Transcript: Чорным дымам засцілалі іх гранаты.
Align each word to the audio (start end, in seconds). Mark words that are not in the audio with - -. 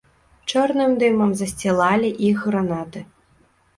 Чорным 0.53 0.95
дымам 1.03 1.31
засцілалі 1.41 2.09
іх 2.31 2.37
гранаты. 2.47 2.99